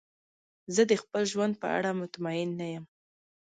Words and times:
زه 0.75 0.81
د 0.91 0.93
خپل 1.01 1.23
ژوند 1.31 1.53
په 1.61 1.67
اړه 1.77 1.89
مطمئن 2.01 2.49
نه 2.59 2.67
یم. 2.73 2.85